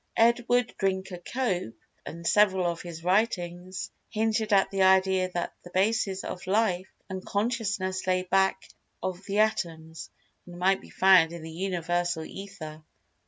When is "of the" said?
9.03-9.37